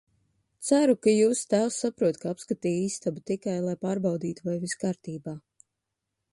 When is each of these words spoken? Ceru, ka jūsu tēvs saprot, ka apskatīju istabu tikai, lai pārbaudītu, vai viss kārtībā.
Ceru, 0.69 0.95
ka 1.07 1.13
jūsu 1.15 1.43
tēvs 1.51 1.77
saprot, 1.83 2.17
ka 2.23 2.31
apskatīju 2.35 2.87
istabu 2.89 3.25
tikai, 3.33 3.55
lai 3.69 3.77
pārbaudītu, 3.87 4.49
vai 4.51 4.59
viss 4.67 4.83
kārtībā. 4.87 5.39